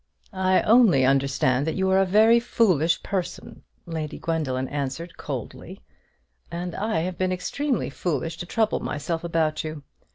[0.33, 5.79] "I only understand that you are a very foolish person," Lady Gwendoline answered, coldly;
[6.49, 9.83] "and I have been extremely foolish to trouble myself about you.